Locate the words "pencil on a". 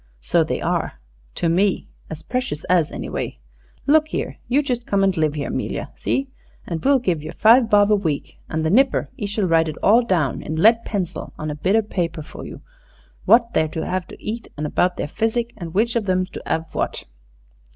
10.85-11.55